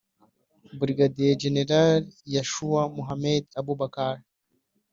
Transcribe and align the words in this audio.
Brigadier 0.79 1.33
General 1.43 1.99
Yushau 2.33 2.83
Mohamed 2.97 3.43
Abubakar 3.59 4.15